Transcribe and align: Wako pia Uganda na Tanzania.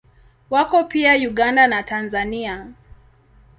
Wako 0.49 0.83
pia 0.83 1.13
Uganda 1.15 1.67
na 1.67 1.83
Tanzania. 1.83 2.67